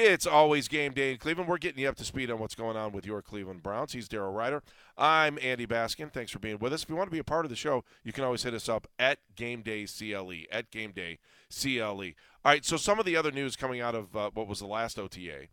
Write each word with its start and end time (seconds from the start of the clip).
It's 0.00 0.28
always 0.28 0.68
game 0.68 0.92
day 0.92 1.10
in 1.10 1.18
Cleveland. 1.18 1.48
We're 1.48 1.58
getting 1.58 1.82
you 1.82 1.88
up 1.88 1.96
to 1.96 2.04
speed 2.04 2.30
on 2.30 2.38
what's 2.38 2.54
going 2.54 2.76
on 2.76 2.92
with 2.92 3.04
your 3.04 3.20
Cleveland 3.20 3.64
Browns. 3.64 3.94
He's 3.94 4.08
Daryl 4.08 4.32
Ruiter. 4.32 4.62
I'm 4.96 5.40
Andy 5.42 5.66
Baskin. 5.66 6.12
Thanks 6.12 6.30
for 6.30 6.38
being 6.38 6.60
with 6.60 6.72
us. 6.72 6.84
If 6.84 6.88
you 6.88 6.94
want 6.94 7.08
to 7.08 7.12
be 7.12 7.18
a 7.18 7.24
part 7.24 7.44
of 7.44 7.50
the 7.50 7.56
show, 7.56 7.82
you 8.04 8.12
can 8.12 8.22
always 8.22 8.44
hit 8.44 8.54
us 8.54 8.68
up 8.68 8.86
at 9.00 9.18
Game 9.34 9.60
Day 9.60 9.86
CLE. 9.86 10.44
At 10.52 10.70
Game 10.70 10.92
Day 10.92 11.18
CLE. 11.50 11.80
All 11.90 12.04
right. 12.44 12.64
So 12.64 12.76
some 12.76 13.00
of 13.00 13.06
the 13.06 13.16
other 13.16 13.32
news 13.32 13.56
coming 13.56 13.80
out 13.80 13.96
of 13.96 14.14
uh, 14.14 14.30
what 14.32 14.46
was 14.46 14.60
the 14.60 14.68
last 14.68 15.00
OTA. 15.00 15.48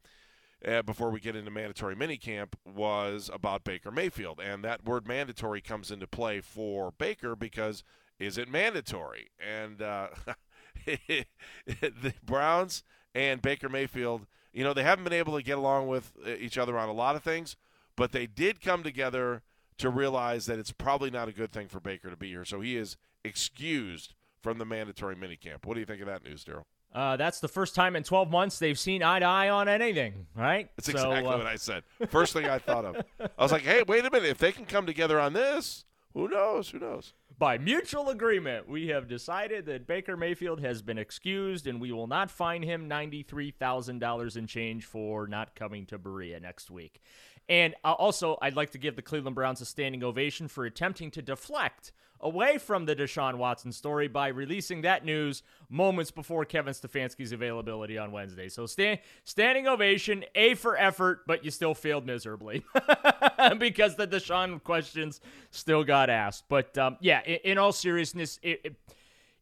Uh, 0.64 0.84
before 0.84 1.10
we 1.10 1.20
get 1.20 1.36
into 1.36 1.50
mandatory 1.50 1.96
minicamp 1.96 2.50
was 2.72 3.32
about 3.34 3.64
Baker 3.64 3.90
Mayfield, 3.90 4.40
and 4.40 4.64
that 4.64 4.86
word 4.86 5.08
mandatory 5.08 5.60
comes 5.60 5.90
into 5.90 6.06
play 6.06 6.40
for 6.40 6.92
Baker 6.92 7.36
because 7.36 7.84
is 8.20 8.38
it 8.38 8.48
mandatory? 8.48 9.32
And 9.40 9.82
uh, 9.82 10.10
the 10.86 12.14
Browns 12.24 12.84
and 13.16 13.42
Baker 13.42 13.70
Mayfield, 13.70 14.28
you 14.56 14.64
know, 14.64 14.74
they 14.74 14.84
haven't 14.84 15.04
been 15.04 15.14
able 15.14 15.36
to 15.36 15.44
get 15.44 15.58
along 15.58 15.88
with 15.88 16.14
uh, 16.26 16.30
each 16.40 16.58
other 16.58 16.78
on 16.78 16.88
a 16.88 16.94
lot 16.94 17.16
of 17.16 17.24
things, 17.24 17.58
but 17.98 18.14
they 18.14 18.26
did 18.26 18.62
come 18.62 18.84
together 18.84 19.42
to 19.78 19.90
realize 19.90 20.46
that 20.46 20.58
it's 20.58 20.72
probably 20.72 21.12
not 21.12 21.28
a 21.28 21.34
good 21.34 21.52
thing 21.52 21.68
for 21.68 21.82
Baker 21.82 22.10
to 22.10 22.16
be 22.16 22.30
here. 22.30 22.46
So 22.46 22.62
he 22.62 22.78
is 22.78 22.96
excused 23.26 24.14
from 24.42 24.58
the 24.58 24.66
mandatory 24.66 25.16
minicamp. 25.16 25.66
What 25.66 25.74
do 25.74 25.82
you 25.82 25.86
think 25.86 26.00
of 26.00 26.08
that 26.08 26.24
news, 26.24 26.46
Daryl? 26.46 26.64
Uh, 26.94 27.18
that's 27.18 27.42
the 27.42 27.50
first 27.50 27.76
time 27.76 27.98
in 27.98 28.04
12 28.04 28.32
months 28.32 28.58
they've 28.58 28.80
seen 28.80 29.04
eye 29.04 29.20
to 29.20 29.26
eye 29.26 29.50
on 29.50 29.68
anything, 29.68 30.28
right? 30.34 30.70
That's 30.78 30.86
so, 30.86 30.92
exactly 30.94 31.26
uh, 31.26 31.38
what 31.38 31.46
I 31.46 31.58
said. 31.58 31.84
First 32.08 32.32
thing 32.32 32.46
I 32.46 32.58
thought 32.58 32.86
of. 32.86 32.96
I 33.20 33.44
was 33.44 33.52
like, 33.52 33.64
hey, 33.64 33.84
wait 33.86 34.06
a 34.06 34.10
minute. 34.10 34.30
If 34.30 34.38
they 34.38 34.54
can 34.54 34.66
come 34.66 34.86
together 34.86 35.20
on 35.20 35.34
this, 35.34 35.84
who 36.14 36.30
knows? 36.30 36.70
Who 36.70 36.80
knows? 36.80 37.14
By 37.38 37.58
mutual 37.58 38.08
agreement, 38.08 38.70
we 38.70 38.88
have 38.88 39.10
decided 39.10 39.66
that 39.66 39.88
Baker 39.88 40.16
Mayfield 40.16 40.62
has 40.62 40.82
been 40.82 40.98
excused 40.98 41.68
and 41.68 41.82
we 41.82 41.92
will 41.92 42.08
not 42.08 42.32
fine 42.32 42.64
him 42.64 42.90
$93,000 42.90 44.38
in 44.38 44.48
change 44.48 44.86
for 44.86 45.28
not 45.28 45.54
coming 45.54 45.86
to 45.88 45.98
Berea 45.98 46.40
next 46.40 46.72
week. 46.72 47.02
And 47.48 47.76
uh, 47.84 47.94
also, 47.94 48.38
I'd 48.42 48.56
like 48.56 48.72
to 48.72 48.78
give 48.78 48.96
the 48.96 49.02
Cleveland 49.02 49.36
Browns 49.36 49.62
a 49.62 49.66
standing 49.66 50.04
ovation 50.04 50.48
for 50.48 50.66
attempting 50.66 51.12
to 51.12 51.22
deflect 51.22 51.92
away 52.22 52.58
from 52.58 52.86
the 52.86 52.96
Deshaun 52.96 53.36
Watson 53.36 53.72
story 53.72 54.08
by 54.08 54.30
releasing 54.30 54.82
that 54.82 55.06
news 55.06 55.44
moments 55.70 56.12
before 56.12 56.46
Kevin 56.46 56.74
Stefanski's 56.74 57.32
availability 57.32 57.98
on 57.98 58.12
Wednesday. 58.12 58.50
So 58.50 58.66
stand, 58.66 59.00
standing 59.26 59.68
ovation, 59.68 60.24
A 60.34 60.56
for 60.56 60.78
effort, 60.78 61.22
but 61.28 61.44
you 61.44 61.52
still 61.52 61.74
failed 61.74 62.06
miserably 62.06 62.64
because 63.60 63.96
the 63.96 64.08
Deshaun 64.08 64.64
questions 64.64 65.22
still 65.52 65.84
got 65.84 66.10
asked. 66.10 66.46
But 66.50 66.78
um, 66.78 66.98
yeah, 67.00 67.22
in, 67.24 67.40
in, 67.44 67.58
all 67.58 67.72
seriousness, 67.72 68.40
it, 68.42 68.62
it, 68.64 68.76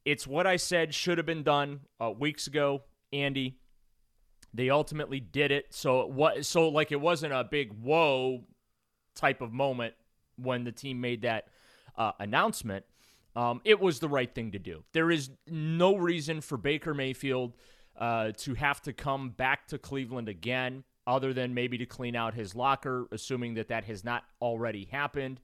it's 0.03 0.27
what 0.27 0.45
I 0.45 0.57
said 0.57 0.93
should 0.93 1.17
have 1.17 1.27
been 1.27 1.43
done 1.43 1.81
uh, 2.01 2.11
weeks 2.11 2.47
ago, 2.47 2.83
Andy. 3.11 3.57
They 4.53 4.69
ultimately 4.69 5.19
did 5.19 5.51
it. 5.51 5.73
So 5.73 6.05
what? 6.05 6.45
So 6.45 6.69
like 6.69 6.91
it 6.91 7.01
wasn't 7.01 7.33
a 7.33 7.43
big 7.43 7.73
whoa 7.73 8.43
type 9.15 9.41
of 9.41 9.51
moment 9.51 9.95
when 10.37 10.63
the 10.63 10.71
team 10.71 11.01
made 11.01 11.21
that 11.23 11.47
uh, 11.97 12.11
announcement, 12.19 12.85
um, 13.35 13.61
it 13.63 13.79
was 13.79 13.99
the 13.99 14.09
right 14.09 14.33
thing 14.33 14.51
to 14.51 14.59
do. 14.59 14.83
There 14.93 15.11
is 15.11 15.29
no 15.47 15.95
reason 15.95 16.41
for 16.41 16.57
Baker 16.57 16.93
Mayfield 16.93 17.53
uh, 17.97 18.31
to 18.37 18.53
have 18.55 18.81
to 18.83 18.93
come 18.93 19.29
back 19.29 19.67
to 19.67 19.77
Cleveland 19.77 20.29
again, 20.29 20.83
other 21.05 21.33
than 21.33 21.53
maybe 21.53 21.77
to 21.77 21.85
clean 21.85 22.15
out 22.15 22.33
his 22.33 22.55
locker, 22.55 23.07
assuming 23.11 23.55
that 23.55 23.67
that 23.67 23.85
has 23.85 24.03
not 24.03 24.23
already 24.41 24.85
happened, 24.85 25.39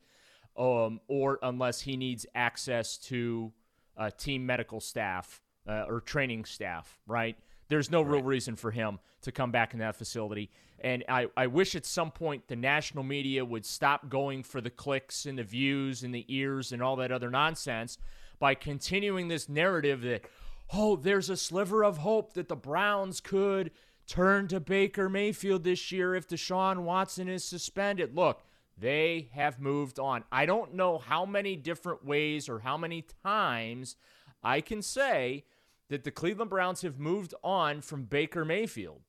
um, 0.58 1.00
or 1.08 1.40
unless 1.42 1.82
he 1.82 1.98
needs 1.98 2.26
access 2.36 2.98
to 2.98 3.52
uh, 3.98 4.10
team 4.12 4.46
medical 4.46 4.80
staff 4.80 5.42
uh, 5.68 5.86
or 5.88 6.02
training 6.02 6.46
staff, 6.46 7.00
right? 7.08 7.38
There's 7.70 7.90
no 7.90 8.02
right. 8.02 8.12
real 8.14 8.24
reason 8.24 8.56
for 8.56 8.72
him 8.72 9.00
to 9.22 9.32
come 9.32 9.52
back 9.52 9.74
in 9.74 9.80
that 9.80 9.96
facility. 9.96 10.50
And 10.82 11.04
I, 11.10 11.28
I 11.36 11.48
wish 11.48 11.76
at 11.76 11.86
some 11.86 12.12
point 12.12 12.48
the 12.48 12.56
national 12.56 13.04
media 13.04 13.44
would 13.44 13.66
stop 13.66 14.10
going 14.10 14.44
for 14.44 14.62
the 14.62 14.70
clicks 14.70 15.26
and 15.26 15.38
the 15.38 15.44
views 15.44 16.04
and 16.04 16.14
the 16.14 16.26
ears 16.28 16.72
and 16.72 16.82
all 16.82 16.96
that 16.98 17.12
other 17.12 17.30
nonsense 17.30 17.98
by 18.40 18.56
continuing 18.56 19.28
this 19.28 19.50
narrative 19.50 20.02
that, 20.02 20.26
oh, 20.74 20.96
there's 20.96 21.30
a 21.30 21.38
sliver 21.38 21.84
of 21.84 22.00
hope 22.00 22.34
that 22.34 22.48
the 22.48 22.56
Browns 22.56 23.20
could 23.20 23.72
turn 24.08 24.48
to 24.48 24.60
Baker 24.60 25.10
Mayfield 25.10 25.64
this 25.64 25.92
year 25.92 26.16
if 26.16 26.28
Deshaun 26.28 26.80
Watson 26.80 27.30
is 27.30 27.44
suspended. 27.44 28.16
Look, 28.16 28.42
they 28.78 29.30
have 29.34 29.60
moved 29.60 30.00
on. 30.00 30.24
I 30.32 30.46
don't 30.46 30.74
know 30.74 30.98
how 30.98 31.26
many 31.26 31.56
different 31.58 32.06
ways 32.06 32.48
or 32.48 32.60
how 32.60 32.78
many 32.78 33.06
times 33.24 33.98
I 34.42 34.62
can 34.62 34.82
say 34.82 35.44
that 35.90 36.04
the 36.04 36.12
Cleveland 36.12 36.50
Browns 36.50 36.82
have 36.82 37.00
moved 37.00 37.34
on 37.44 37.82
from 37.82 38.06
Baker 38.06 38.46
Mayfield. 38.46 39.02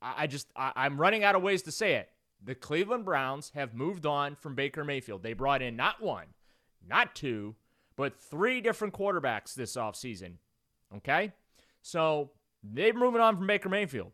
I, 0.00 0.26
just 0.28 0.48
I, 0.56 0.72
I'm 0.76 1.00
running 1.00 1.24
out 1.24 1.34
of 1.34 1.42
ways 1.42 1.62
to 1.62 1.72
say 1.72 1.94
it. 1.94 2.08
The 2.42 2.54
Cleveland 2.54 3.04
Browns 3.04 3.50
have 3.54 3.74
moved 3.74 4.06
on 4.06 4.36
from 4.36 4.54
Baker 4.54 4.84
Mayfield. 4.84 5.24
They 5.24 5.32
brought 5.32 5.60
in 5.60 5.74
not 5.74 6.00
one, 6.00 6.26
not 6.86 7.16
two, 7.16 7.56
but 7.96 8.16
three 8.16 8.60
different 8.60 8.94
quarterbacks 8.94 9.54
this 9.54 9.74
offseason. 9.74 10.34
Okay? 10.96 11.32
So 11.82 12.30
they're 12.62 12.92
moving 12.92 13.20
on 13.20 13.36
from 13.36 13.48
Baker 13.48 13.68
Mayfield. 13.68 14.12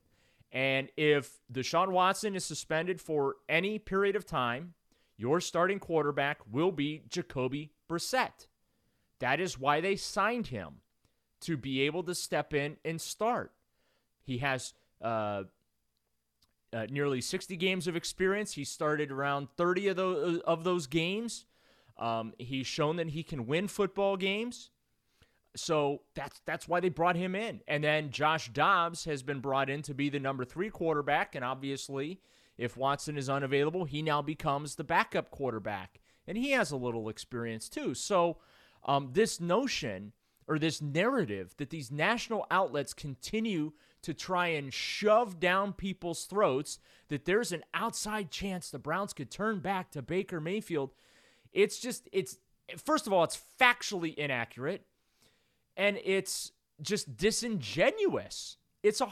And 0.53 0.89
if 0.97 1.41
Deshaun 1.53 1.91
Watson 1.91 2.35
is 2.35 2.45
suspended 2.45 3.01
for 3.01 3.37
any 3.49 3.79
period 3.79 4.17
of 4.17 4.25
time, 4.25 4.73
your 5.19 5.41
starting 5.41 5.79
quarterback 5.79 6.39
will 6.51 6.73
be 6.73 7.03
Jacoby 7.09 7.73
Brissett. 7.91 8.47
That 9.19 9.39
is 9.39 9.59
why 9.59 9.81
they 9.81 9.97
signed 9.97 10.47
him 10.47 10.77
to 11.45 11.57
be 11.57 11.83
able 11.83 12.03
to 12.05 12.15
step 12.15 12.55
in 12.55 12.77
and 12.85 13.01
start. 13.01 13.53
He 14.23 14.39
has 14.39 14.75
uh, 15.03 15.45
uh, 16.73 16.87
nearly 16.91 17.21
60 17.21 17.57
games 17.57 17.87
of 17.87 17.97
experience. 17.97 18.53
He 18.53 18.65
started 18.65 19.11
around 19.11 19.49
30 19.57 19.89
of 19.89 19.97
those, 19.97 20.41
of 20.41 20.65
those 20.65 20.87
games. 20.87 21.47
Um, 21.99 22.33
he's 22.39 22.67
shown 22.67 22.97
that 22.97 23.11
he 23.11 23.23
can 23.23 23.47
win 23.47 23.69
football 23.69 24.17
games. 24.17 24.71
So 25.57 26.01
that's 26.17 26.41
that's 26.45 26.67
why 26.67 26.81
they 26.81 26.89
brought 26.89 27.15
him 27.15 27.37
in. 27.37 27.61
And 27.69 27.85
then 27.85 28.11
Josh 28.11 28.49
Dobbs 28.49 29.05
has 29.05 29.23
been 29.23 29.39
brought 29.39 29.71
in 29.71 29.83
to 29.83 29.95
be 29.95 30.09
the 30.09 30.19
number 30.19 30.45
three 30.45 30.69
quarterback. 30.69 31.37
And 31.37 31.45
obviously, 31.45 32.21
if 32.59 32.77
Watson 32.77 33.17
is 33.17 33.31
unavailable, 33.31 33.85
he 33.85 34.03
now 34.03 34.21
becomes 34.21 34.75
the 34.75 34.83
backup 34.83 35.31
quarterback. 35.31 36.01
And 36.27 36.37
he 36.37 36.51
has 36.53 36.73
a 36.73 36.77
little 36.77 37.09
experience 37.09 37.69
too. 37.69 37.95
So 37.95 38.39
um, 38.85 39.11
this 39.13 39.41
notion 39.41 40.13
or 40.47 40.59
this 40.59 40.83
narrative 40.83 41.55
that 41.57 41.71
these 41.71 41.91
national 41.91 42.47
outlets 42.51 42.93
continue 42.93 43.73
to 44.03 44.13
try 44.13 44.49
and 44.49 44.73
shove 44.73 45.41
down 45.41 45.73
people's 45.73 46.25
throats 46.25 46.79
that 47.09 47.25
there's 47.25 47.53
an 47.53 47.65
outside 47.73 48.31
chance 48.31 48.71
the 48.71 48.79
Browns 48.79 49.13
could 49.13 49.31
turn 49.31 49.61
back 49.61 49.91
to 49.91 50.03
Baker 50.03 50.41
Mayfield. 50.41 50.93
It's 51.53 51.79
just, 51.79 52.09
it's, 52.13 52.37
first 52.77 53.07
of 53.07 53.13
all, 53.13 53.25
it's 53.25 53.41
factually 53.59 54.15
inaccurate 54.15 54.85
and 55.77 55.99
it's 56.05 56.53
just 56.83 57.17
disingenuous. 57.17 58.59
It's 58.83 59.01
a, 59.01 59.09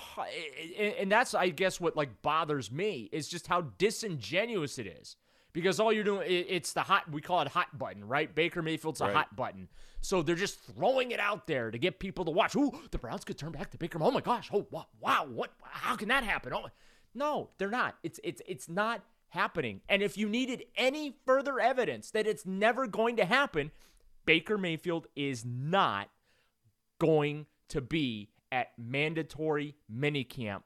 and 0.98 1.10
that's, 1.10 1.32
I 1.32 1.48
guess, 1.48 1.80
what 1.80 1.96
like 1.96 2.20
bothers 2.20 2.70
me 2.70 3.08
is 3.12 3.28
just 3.28 3.46
how 3.46 3.62
disingenuous 3.78 4.78
it 4.78 4.86
is 4.86 5.16
because 5.52 5.80
all 5.80 5.92
you're 5.92 6.04
doing 6.04 6.26
it's 6.28 6.72
the 6.72 6.82
hot 6.82 7.10
we 7.10 7.20
call 7.20 7.40
it 7.40 7.48
hot 7.48 7.76
button 7.78 8.06
right? 8.06 8.34
Baker 8.34 8.62
mayfield's 8.62 9.00
a 9.00 9.04
right. 9.04 9.14
hot 9.14 9.36
button. 9.36 9.68
So 10.00 10.22
they're 10.22 10.34
just 10.34 10.60
throwing 10.60 11.12
it 11.12 11.20
out 11.20 11.46
there 11.46 11.70
to 11.70 11.78
get 11.78 11.98
people 11.98 12.24
to 12.24 12.30
watch. 12.30 12.56
Ooh 12.56 12.72
the 12.90 12.98
browns 12.98 13.24
could 13.24 13.38
turn 13.38 13.52
back 13.52 13.70
to 13.70 13.78
baker 13.78 13.98
oh 14.00 14.10
my 14.10 14.20
gosh 14.20 14.50
oh 14.52 14.66
wow 15.00 15.26
what 15.28 15.52
how 15.62 15.96
can 15.96 16.08
that 16.08 16.24
happen? 16.24 16.52
Oh 16.52 16.68
no 17.14 17.50
they're 17.58 17.70
not. 17.70 17.96
It's 18.02 18.20
it's 18.24 18.42
it's 18.46 18.68
not 18.68 19.02
happening. 19.28 19.80
And 19.88 20.02
if 20.02 20.18
you 20.18 20.28
needed 20.28 20.64
any 20.76 21.16
further 21.24 21.58
evidence 21.58 22.10
that 22.10 22.26
it's 22.26 22.44
never 22.44 22.86
going 22.86 23.16
to 23.16 23.24
happen 23.24 23.70
baker 24.24 24.58
mayfield 24.58 25.06
is 25.16 25.44
not 25.44 26.08
going 26.98 27.46
to 27.68 27.80
be 27.80 28.28
at 28.50 28.68
mandatory 28.78 29.74
minicamp. 29.92 30.62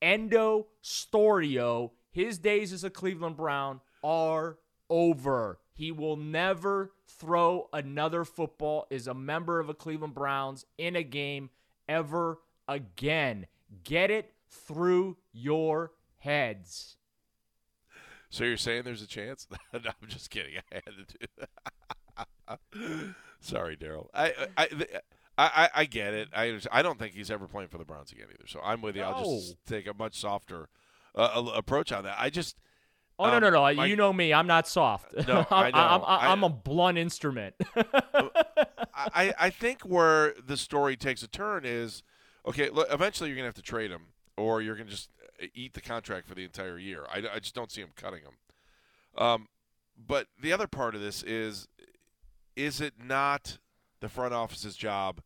Endo 0.00 0.66
storio 0.82 1.90
his 2.10 2.38
days 2.38 2.72
as 2.72 2.84
a 2.84 2.90
cleveland 2.90 3.36
brown 3.36 3.80
are 4.04 4.58
over. 4.88 5.58
He 5.72 5.90
will 5.90 6.16
never 6.16 6.92
throw 7.08 7.68
another 7.72 8.24
football 8.24 8.86
as 8.90 9.08
a 9.08 9.14
member 9.14 9.58
of 9.58 9.68
a 9.68 9.74
Cleveland 9.74 10.14
Browns 10.14 10.66
in 10.78 10.94
a 10.94 11.02
game 11.02 11.50
ever 11.88 12.38
again. 12.68 13.46
Get 13.82 14.10
it 14.10 14.32
through 14.48 15.16
your 15.32 15.92
heads. 16.18 16.96
So 18.30 18.44
you're 18.44 18.56
saying 18.56 18.82
there's 18.84 19.02
a 19.02 19.06
chance? 19.06 19.48
no, 19.72 19.80
I'm 19.84 20.08
just 20.08 20.30
kidding. 20.30 20.54
I 20.72 20.74
had 20.74 20.84
to 20.84 21.18
do 21.18 21.26
that. 21.38 23.14
Sorry, 23.40 23.76
Daryl. 23.76 24.08
I, 24.14 24.32
I, 24.56 24.68
I, 25.36 25.68
I, 25.74 25.84
get 25.86 26.14
it. 26.14 26.28
I, 26.34 26.60
I 26.70 26.82
don't 26.82 26.98
think 26.98 27.14
he's 27.14 27.30
ever 27.30 27.48
playing 27.48 27.68
for 27.68 27.78
the 27.78 27.84
Browns 27.84 28.12
again 28.12 28.26
either. 28.32 28.46
So 28.46 28.60
I'm 28.62 28.80
with 28.82 28.96
you. 28.96 29.02
No. 29.02 29.08
I'll 29.08 29.24
just 29.24 29.56
take 29.66 29.86
a 29.86 29.94
much 29.94 30.18
softer 30.18 30.68
uh, 31.14 31.50
approach 31.54 31.90
on 31.90 32.04
that. 32.04 32.16
I 32.18 32.30
just– 32.30 32.56
Oh 33.18 33.24
um, 33.24 33.30
no 33.32 33.38
no 33.38 33.50
no! 33.50 33.74
My, 33.74 33.86
you 33.86 33.96
know 33.96 34.12
me. 34.12 34.32
I'm 34.32 34.46
not 34.46 34.66
soft. 34.66 35.14
No, 35.28 35.46
I'm, 35.50 35.64
I 35.66 35.70
know. 35.70 36.04
I'm, 36.04 36.30
I'm 36.30 36.44
a 36.44 36.48
blunt 36.48 36.98
instrument. 36.98 37.54
I 38.94 39.32
I 39.38 39.50
think 39.50 39.82
where 39.82 40.34
the 40.44 40.56
story 40.56 40.96
takes 40.96 41.22
a 41.22 41.28
turn 41.28 41.64
is 41.64 42.02
okay. 42.46 42.70
Look, 42.70 42.88
eventually 42.90 43.30
you're 43.30 43.36
gonna 43.36 43.48
have 43.48 43.54
to 43.54 43.62
trade 43.62 43.90
him, 43.90 44.06
or 44.36 44.62
you're 44.62 44.74
going 44.74 44.86
to 44.86 44.92
just 44.92 45.10
uh, 45.42 45.46
eat 45.54 45.74
the 45.74 45.80
contract 45.80 46.26
for 46.26 46.34
the 46.34 46.44
entire 46.44 46.78
year. 46.78 47.04
I, 47.12 47.22
I 47.34 47.38
just 47.38 47.54
don't 47.54 47.70
see 47.70 47.80
him 47.80 47.90
cutting 47.94 48.22
him. 48.22 48.34
Um, 49.16 49.48
but 49.96 50.26
the 50.40 50.52
other 50.52 50.66
part 50.66 50.94
of 50.94 51.00
this 51.00 51.22
is 51.22 51.68
is 52.56 52.80
it 52.80 52.94
not 53.02 53.58
the 54.00 54.08
front 54.08 54.34
office's 54.34 54.76
job 54.76 55.20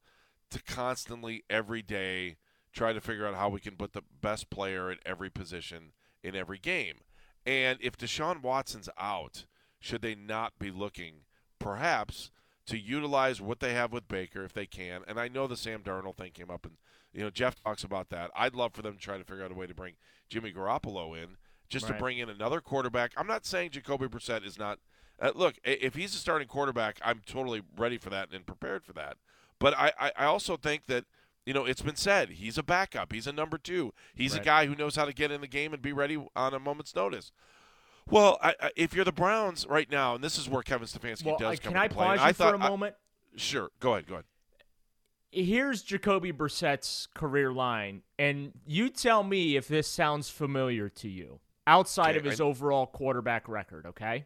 to 0.51 0.63
constantly, 0.63 1.45
every 1.51 1.83
day, 1.83 2.37
try 2.73 2.93
to 2.93 3.01
figure 3.01 3.27
out 3.27 3.35
how 3.35 3.49
we 3.49 3.61
can 3.61 3.77
put 3.77 3.93
the 3.93 4.03
best 4.21 4.51
player 4.51 4.91
at 4.91 4.99
every 5.05 5.31
position 5.31 5.93
in 6.23 6.35
every 6.35 6.59
game? 6.59 7.01
And 7.49 7.79
if 7.81 7.97
Deshaun 7.97 8.43
Watson's 8.43 8.91
out, 8.99 9.47
should 9.81 10.03
they 10.03 10.15
not 10.15 10.53
be 10.59 10.71
looking 10.71 11.21
perhaps 11.59 12.31
to 12.67 12.79
utilize 12.79 13.41
what 13.41 13.61
they 13.61 13.73
have 13.73 13.91
with 13.91 14.07
Baker 14.07 14.45
if 14.45 14.53
they 14.53 14.67
can? 14.67 15.01
And 15.09 15.19
I 15.19 15.29
know 15.29 15.47
the 15.47 15.57
Sam 15.57 15.81
Darnold 15.83 16.19
thing 16.19 16.33
came 16.33 16.51
up, 16.51 16.67
and 16.67 16.75
you 17.15 17.23
know 17.23 17.31
Jeff 17.31 17.57
talks 17.65 17.85
about 17.85 18.11
that. 18.11 18.31
I'd 18.37 18.55
love 18.55 18.75
for 18.75 18.83
them 18.83 18.95
to 18.95 19.01
try 19.01 19.17
to 19.17 19.25
figure 19.25 19.45
out 19.45 19.51
a 19.51 19.55
way 19.55 19.67
to 19.67 19.75
bring 19.75 19.95
Jimmy 20.29 20.53
Garoppolo 20.53 21.17
in, 21.17 21.39
just 21.71 21.87
Right. 21.89 21.95
to 21.95 21.99
bring 21.99 22.19
in 22.19 22.29
another 22.29 22.61
quarterback. 22.61 23.13
I'm 23.17 23.27
not 23.27 23.47
saying 23.47 23.71
Jacoby 23.71 24.09
Brissett 24.09 24.45
is 24.45 24.59
not. 24.59 24.79
Uh, 25.19 25.33
look, 25.35 25.55
if 25.65 25.95
he's 25.95 26.15
a 26.15 26.19
starting 26.19 26.49
quarterback, 26.49 27.01
I'm 27.03 27.23
totally 27.27 27.63
ready 27.79 27.97
for 27.97 28.11
that 28.11 28.31
and 28.31 28.45
prepared 28.45 28.85
for 28.85 28.93
that. 28.93 29.17
But 29.59 29.73
I, 29.77 29.93
I, 29.99 30.13
I 30.17 30.25
also 30.27 30.57
think 30.59 30.85
that 30.87 31.07
you 31.49 31.55
know 31.55 31.65
it's 31.65 31.81
been 31.81 31.97
said 31.97 32.29
he's 32.29 32.59
a 32.59 32.63
backup. 32.63 33.11
He's 33.11 33.27
a 33.27 33.33
number 33.33 33.57
two. 33.57 33.95
He's 34.15 34.35
a 34.35 34.41
guy 34.41 34.67
who 34.67 34.75
knows 34.75 34.97
how 34.97 35.07
to 35.07 35.15
get 35.15 35.31
in 35.31 35.41
the 35.41 35.47
game 35.47 35.73
and 35.73 35.81
be 35.81 35.95
ready 35.95 36.23
on 36.37 36.53
a 36.53 36.59
moment's 36.59 36.95
notice. 36.95 37.33
Well, 38.11 38.39
I, 38.43 38.55
I, 38.61 38.71
if 38.77 38.93
you're 38.95 39.05
the 39.07 39.13
Browns 39.13 39.67
right 39.67 39.91
now, 39.91 40.15
and 40.15 40.23
this 40.23 40.37
is 40.39 40.47
where 40.47 40.63
Kevin 40.63 40.87
Stefanski 40.87 41.25
Well, 41.25 41.39
does 41.39 41.59
uh, 41.59 41.63
come 41.63 41.73
can 41.73 41.81
I 41.81 41.85
into 41.85 41.95
play. 41.97 42.07
and 42.07 42.19
pause 42.19 42.25
you 42.25 42.29
I 42.29 42.33
thought, 42.33 42.51
for 42.57 42.61
a 42.63 42.65
I- 42.65 42.69
moment? 42.69 42.95
sure, 43.37 43.71
go 43.81 43.93
ahead, 43.95 44.07
go 44.07 44.15
ahead. 44.17 44.25
Here's 45.31 45.83
Jacoby 45.83 46.31
Brissett's 46.33 47.07
career 47.15 47.53
line, 47.53 48.03
and 48.19 48.53
you 48.67 48.89
tell 48.89 49.23
me 49.23 49.57
if 49.57 49.69
this 49.69 49.87
sounds 49.87 50.31
familiar 50.31 50.89
to 50.91 51.09
you 51.09 51.41
outside 51.67 52.11
Okay, 52.17 52.19
of 52.19 52.25
his 52.25 52.41
I- 52.41 52.45
overall 52.45 52.87
quarterback 52.87 53.47
record, 53.49 53.85
okay? 53.87 54.25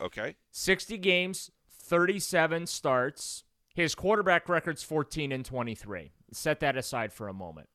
Okay, 0.00 0.34
60 0.50 0.98
games, 0.98 1.50
37 1.68 2.66
starts. 2.66 3.44
His 3.72 3.94
quarterback 3.94 4.48
record's 4.48 4.82
14 4.82 5.30
and 5.30 5.44
23. 5.44 6.10
Set 6.32 6.60
that 6.60 6.76
aside 6.76 7.12
for 7.12 7.28
a 7.28 7.32
moment. 7.34 7.68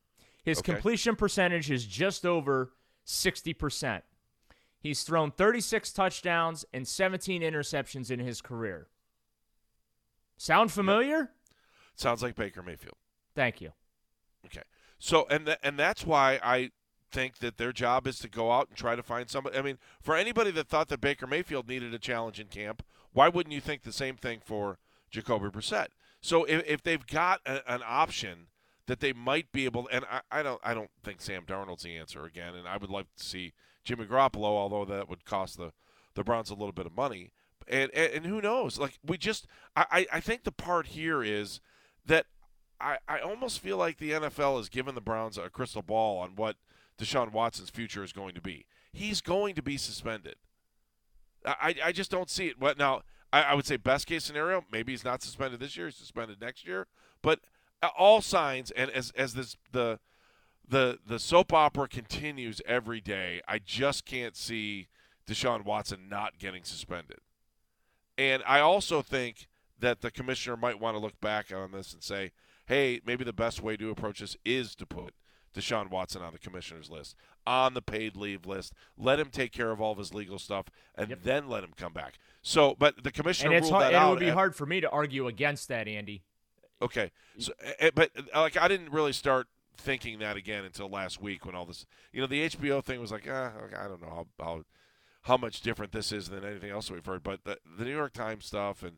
His 0.44 0.60
Okay. 0.60 0.74
completion 0.74 1.16
percentage 1.16 1.70
is 1.72 1.86
just 1.86 2.26
over 2.26 2.74
60%. 3.06 4.04
He's 4.80 5.04
thrown 5.04 5.32
36 5.32 5.92
touchdowns 5.92 6.64
and 6.72 6.88
17 6.88 7.42
interceptions 7.42 8.12
in 8.12 8.20
his 8.20 8.42
career. 8.42 8.88
Sound 10.38 10.72
familiar? 10.72 11.32
sounds 11.98 12.22
like 12.22 12.36
Baker 12.36 12.62
Mayfield. 12.62 12.98
Thank 13.36 13.62
you. 13.62 13.72
Okay. 14.46 14.64
So 15.00 15.26
and 15.30 15.46
th- 15.46 15.58
and 15.64 15.80
that's 15.80 16.06
why 16.06 16.40
I 16.44 16.72
think 17.10 17.38
that 17.38 17.58
their 17.58 17.72
job 17.72 18.06
is 18.06 18.20
to 18.20 18.28
go 18.28 18.52
out 18.52 18.68
and 18.68 18.78
try 18.78 18.96
to 18.98 19.04
find 19.04 19.30
somebody. 19.30 19.58
I 19.58 19.62
mean, 19.62 19.78
for 20.02 20.16
anybody 20.16 20.52
that 20.52 20.68
thought 20.68 20.90
that 20.90 21.00
Baker 21.00 21.26
Mayfield 21.26 21.70
needed 21.70 21.94
a 21.94 22.00
challenge 22.00 22.40
in 22.40 22.48
camp, 22.48 22.84
why 23.14 23.30
wouldn't 23.30 23.54
you 23.54 23.62
think 23.62 23.84
the 23.84 23.94
same 23.94 24.18
thing 24.18 24.42
for 24.44 24.78
Jacoby 25.10 25.48
Brissett? 25.48 25.88
So 26.26 26.44
if, 26.46 26.64
if 26.66 26.82
they've 26.82 27.06
got 27.06 27.42
a, 27.46 27.62
an 27.72 27.82
option 27.86 28.48
that 28.88 29.00
they 29.00 29.14
might 29.14 29.52
be 29.52 29.66
able, 29.66 29.88
and 29.92 30.06
I, 30.10 30.40
I 30.40 30.42
don't 30.42 30.60
I 30.64 30.74
don't 30.74 30.90
think 31.04 31.22
Sam 31.22 31.44
Darnold's 31.46 31.84
the 31.84 31.96
answer 31.96 32.26
again, 32.26 32.56
and 32.56 32.68
I 32.68 32.78
would 32.78 32.90
like 32.90 33.06
to 33.18 33.24
see 33.24 33.54
Jimmy 33.84 34.06
Garoppolo, 34.06 34.46
although 34.46 34.86
that 34.86 35.08
would 35.08 35.24
cost 35.24 35.60
the 35.60 35.72
the 36.16 36.24
Browns 36.24 36.50
a 36.50 36.56
little 36.56 36.72
bit 36.72 36.88
of 36.88 36.96
money. 36.96 37.32
And, 37.68 37.92
and, 37.94 38.12
and 38.12 38.26
who 38.26 38.42
knows? 38.42 38.80
Like 38.80 38.98
we 39.06 39.20
just, 39.20 39.46
I, 39.76 40.08
I 40.12 40.20
think 40.20 40.46
the 40.46 40.52
part 40.52 40.88
here 40.88 41.22
is 41.22 41.60
that 42.08 42.26
I, 42.82 42.98
I 43.08 43.20
almost 43.20 43.60
feel 43.60 43.78
like 43.78 43.98
the 43.98 44.12
NFL 44.12 44.58
has 44.58 44.70
given 44.70 44.96
the 44.96 45.02
Browns 45.02 45.38
a 45.38 45.50
crystal 45.52 45.84
ball 45.84 46.20
on 46.20 46.36
what 46.36 46.56
Deshaun 46.98 47.34
Watson's 47.34 47.70
future 47.70 48.04
is 48.04 48.14
going 48.14 48.34
to 48.34 48.42
be. 48.42 48.66
He's 48.92 49.22
going 49.22 49.54
to 49.56 49.62
be 49.62 49.78
suspended. 49.78 50.38
I, 51.46 51.76
I 51.84 51.92
just 51.92 52.10
don't 52.10 52.32
see 52.32 52.48
it. 52.48 52.60
What 52.60 52.80
now? 52.80 53.04
I, 53.36 53.42
I 53.42 53.54
would 53.54 53.66
say 53.66 53.76
best 53.76 54.08
case 54.08 54.24
scenario, 54.24 54.64
maybe 54.72 54.94
he's 54.94 55.04
not 55.04 55.22
suspended 55.22 55.60
this 55.60 55.76
year. 55.76 55.88
He's 55.88 55.98
suspended 55.98 56.40
next 56.40 56.66
year. 56.66 56.88
But 57.22 57.42
all 57.98 58.22
signs, 58.22 58.72
and 58.72 58.90
as 58.92 59.12
as 59.12 59.34
this 59.34 59.58
the 59.74 60.00
the 60.68 61.00
the 61.06 61.20
soap 61.20 61.52
opera 61.52 61.90
continues 61.90 62.62
every 62.66 63.02
day, 63.02 63.42
I 63.46 63.60
just 63.60 64.06
can't 64.06 64.38
see 64.38 64.88
Deshaun 65.28 65.66
Watson 65.66 66.08
not 66.10 66.40
getting 66.40 66.64
suspended. 66.64 67.20
And 68.18 68.42
I 68.48 68.62
also 68.62 69.02
think 69.02 69.48
that 69.78 70.00
the 70.00 70.12
commissioner 70.12 70.56
might 70.56 70.80
want 70.80 70.96
to 70.96 71.02
look 71.02 71.20
back 71.20 71.52
on 71.54 71.74
this 71.74 71.92
and 71.92 72.02
say, 72.02 72.32
hey, 72.68 73.02
maybe 73.06 73.26
the 73.26 73.34
best 73.34 73.62
way 73.62 73.76
to 73.76 73.90
approach 73.90 74.22
this 74.22 74.38
is 74.46 74.76
to 74.76 74.86
put 74.86 75.14
Deshaun 75.56 75.90
Watson 75.90 76.22
on 76.22 76.34
the 76.34 76.40
commissioner's 76.40 76.90
list, 76.90 77.16
on 77.48 77.74
the 77.74 77.82
paid 77.82 78.16
leave 78.16 78.46
list. 78.46 78.74
Let 78.98 79.20
him 79.20 79.30
take 79.30 79.52
care 79.52 79.72
of 79.72 79.80
all 79.82 79.92
of 79.94 79.98
his 79.98 80.14
legal 80.14 80.38
stuff, 80.40 80.66
and 80.96 81.10
Yep. 81.10 81.20
then 81.24 81.50
let 81.50 81.64
him 81.64 81.72
come 81.76 81.94
back. 81.94 82.20
So, 82.42 82.76
but 82.78 83.04
the 83.04 83.12
commissioner 83.12 83.52
And 83.52 83.58
it's 83.58 83.72
ruled 83.72 83.82
hard, 83.84 83.94
that 83.94 83.98
and 84.00 84.08
it 84.08 84.10
would 84.12 84.20
be 84.20 84.28
at- 84.28 84.34
hard 84.34 84.56
for 84.56 84.66
me 84.66 84.82
to 84.82 84.90
argue 84.90 85.28
against 85.28 85.68
that, 85.70 85.88
Andy. 85.88 86.24
Okay, 86.82 87.12
so, 87.40 87.54
eh, 87.80 87.90
but 87.96 88.12
uh, 88.36 88.42
like 88.42 88.58
I 88.58 88.68
didn't 88.68 88.92
really 88.92 89.14
start 89.14 89.48
thinking 89.78 90.20
that 90.20 90.36
again 90.38 90.66
until 90.66 90.90
last 90.90 91.22
week 91.22 91.46
when 91.46 91.56
all 91.56 91.66
this, 91.66 91.86
you 92.12 92.20
know, 92.22 92.28
the 92.28 92.42
HBO 92.50 92.84
thing 92.84 93.00
was 93.00 93.12
like, 93.12 93.28
ah, 93.30 93.52
I 93.78 93.88
don't 93.88 94.02
know 94.02 94.10
how, 94.10 94.28
how 94.44 94.64
how 95.24 95.38
much 95.38 95.62
different 95.62 95.92
this 95.92 96.12
is 96.12 96.30
than 96.30 96.46
anything 96.46 96.70
else 96.70 96.92
we've 96.92 97.06
heard, 97.06 97.24
but 97.24 97.44
the, 97.46 97.58
the 97.80 97.84
New 97.86 97.96
York 97.96 98.14
Times 98.14 98.46
stuff 98.46 98.84
and 98.84 98.98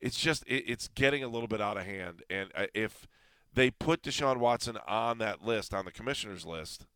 it's 0.00 0.18
just 0.18 0.42
it, 0.46 0.64
it's 0.66 0.88
getting 0.88 1.22
a 1.22 1.28
little 1.28 1.46
bit 1.48 1.60
out 1.60 1.76
of 1.76 1.84
hand. 1.84 2.22
And 2.28 2.50
uh, 2.54 2.66
if 2.74 3.06
they 3.54 3.70
put 3.70 4.02
Deshaun 4.02 4.38
Watson 4.38 4.78
on 4.86 5.18
that 5.18 5.44
list, 5.44 5.74
on 5.74 5.84
the 5.84 5.90
commissioner's 5.90 6.46
list, 6.46 6.86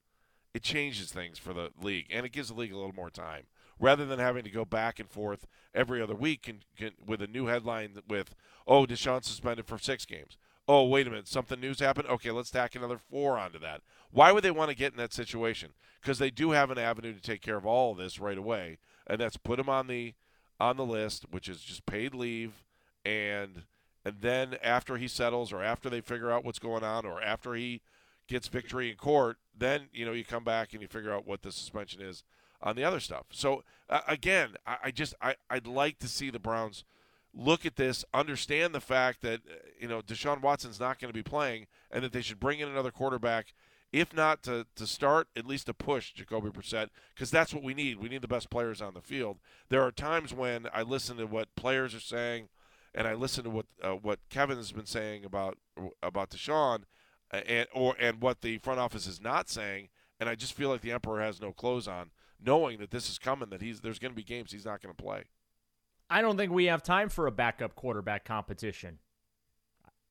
it 0.55 0.63
changes 0.63 1.11
things 1.11 1.39
for 1.39 1.53
the 1.53 1.71
league 1.81 2.07
and 2.11 2.27
it 2.27 2.33
gives 2.33 2.49
the 2.49 2.55
league 2.55 2.73
a 2.73 2.77
little 2.77 2.95
more 2.95 3.11
time 3.11 3.45
rather 3.81 4.05
than 4.05 4.19
having 4.19 4.45
to 4.45 4.51
go 4.51 4.65
back 4.65 4.99
and 5.01 5.11
forth 5.11 5.47
every 5.75 6.01
other 6.01 6.15
week 6.15 6.53
with 7.07 7.23
a 7.23 7.27
new 7.27 7.47
headline 7.47 7.99
with 8.09 8.35
oh 8.67 8.87
Deshaun 8.87 9.25
suspended 9.25 9.67
for 9.67 9.79
six 9.79 10.05
games. 10.05 10.37
Oh 10.69 10.85
wait 10.85 11.07
a 11.07 11.11
minute, 11.11 11.29
something 11.29 11.61
news 11.61 11.81
happened. 11.81 12.09
Okay, 12.09 12.31
let's 12.31 12.51
tack 12.51 12.75
another 12.75 12.99
four 12.99 13.39
onto 13.39 13.59
that. 13.59 13.81
Why 14.11 14.31
would 14.31 14.45
they 14.45 14.51
want 14.51 14.71
to 14.71 14.77
get 14.77 14.93
in 14.93 14.99
that 14.99 15.13
situation? 15.13 15.71
Because 16.01 16.19
they 16.19 16.31
do 16.31 16.53
have 16.53 16.71
an 16.71 16.79
avenue 16.79 17.15
to 17.15 17.21
take 17.21 17.43
care 17.43 17.57
of 17.57 17.67
all 17.67 17.93
of 17.93 17.99
this 17.99 18.21
right 18.21 18.39
away, 18.39 18.79
and 19.07 19.21
that's 19.21 19.37
put 19.37 19.59
him 19.59 19.69
on 19.69 19.87
the 19.87 20.15
on 20.61 20.77
the 20.77 20.87
list, 20.87 21.25
which 21.31 21.49
is 21.49 21.61
just 21.61 21.87
paid 21.87 22.15
leave, 22.15 22.65
and 23.05 23.65
and 24.05 24.17
then 24.21 24.57
after 24.63 24.97
he 24.97 25.09
settles 25.09 25.53
or 25.53 25.63
after 25.63 25.89
they 25.89 26.01
figure 26.01 26.31
out 26.31 26.45
what's 26.45 26.59
going 26.59 26.83
on 26.83 27.07
or 27.07 27.23
after 27.23 27.55
he 27.55 27.81
gets 28.29 28.49
victory 28.49 28.91
in 28.91 28.97
court, 28.97 29.39
then 29.57 29.89
you 29.93 30.05
know 30.05 30.13
you 30.13 30.25
come 30.25 30.45
back 30.45 30.73
and 30.73 30.83
you 30.83 30.89
figure 30.89 31.13
out 31.13 31.27
what 31.27 31.43
the 31.43 31.53
suspension 31.53 32.01
is 32.01 32.25
on 32.61 32.77
the 32.77 32.85
other 32.85 33.01
stuff. 33.01 33.27
So 33.31 33.63
uh, 33.89 34.01
again, 34.09 34.51
I, 34.67 34.77
I 34.85 34.91
just 34.91 35.15
I, 35.21 35.37
I'd 35.51 35.67
like 35.67 35.99
to 36.01 36.09
see 36.09 36.31
the 36.31 36.39
Browns 36.39 36.85
look 37.35 37.65
at 37.65 37.77
this, 37.77 38.05
understand 38.13 38.75
the 38.75 38.81
fact 38.81 39.23
that 39.23 39.41
uh, 39.49 39.55
you 39.79 39.89
know 39.89 40.01
Deshaun 40.01 40.41
Watson's 40.41 40.81
not 40.81 40.99
going 40.99 41.13
to 41.13 41.19
be 41.19 41.23
playing, 41.23 41.67
and 41.91 42.05
that 42.05 42.13
they 42.13 42.23
should 42.23 42.41
bring 42.41 42.61
in 42.61 42.69
another 42.69 42.91
quarterback, 42.91 43.55
if 43.93 44.15
not 44.15 44.43
to 44.45 44.67
to 44.77 44.87
start, 44.87 45.29
at 45.37 45.47
least 45.47 45.67
to 45.67 45.75
push 45.75 46.13
Jacoby 46.13 46.51
Brissett, 46.51 46.89
because 47.15 47.31
that's 47.31 47.55
what 47.55 47.63
we 47.63 47.75
need. 47.75 47.99
We 47.99 48.09
need 48.09 48.23
the 48.23 48.29
best 48.29 48.51
players 48.51 48.81
on 48.81 48.95
the 48.95 49.01
field. 49.01 49.39
There 49.69 49.83
are 49.83 49.93
times 49.93 50.33
when 50.33 50.69
I 50.73 50.83
listen 50.83 51.17
to 51.19 51.27
what 51.27 51.55
players 51.55 51.95
are 51.95 52.01
saying, 52.01 52.49
and 52.95 53.07
I 53.07 53.15
listen 53.15 53.45
to 53.45 53.51
what 53.51 53.67
uh, 53.83 53.93
what 53.93 54.21
Kevin 54.29 54.57
has 54.57 54.73
been 54.73 54.87
saying 54.87 55.25
about 55.25 55.59
about 56.03 56.31
Deshaun, 56.31 56.85
and 57.31 57.67
or 57.73 57.97
and 57.99 58.21
what 58.21 58.43
the 58.43 58.59
front 58.59 58.81
office 58.81 59.07
is 59.07 59.21
not 59.21 59.49
saying, 59.49 59.89
and 60.21 60.29
I 60.29 60.35
just 60.35 60.53
feel 60.53 60.69
like 60.69 60.83
the 60.83 60.93
emperor 60.93 61.21
has 61.21 61.41
no 61.41 61.53
clothes 61.53 61.89
on, 61.89 62.11
knowing 62.45 62.79
that 62.79 62.91
this 62.91 63.09
is 63.11 63.19
coming, 63.19 63.51
that 63.51 63.63
he's 63.63 63.81
there's 63.81 63.99
going 63.99 64.13
to 64.13 64.17
be 64.17 64.25
games 64.25 64.53
he's 64.53 64.67
not 64.67 64.83
going 64.83 64.95
to 64.95 65.03
play. 65.03 65.25
I 66.11 66.21
don't 66.21 66.37
think 66.37 66.53
we 66.53 66.67
have 66.67 66.83
time 66.83 67.09
for 67.09 67.27
a 67.27 67.33
backup 67.33 67.75
quarterback 67.75 68.25
competition. 68.25 68.99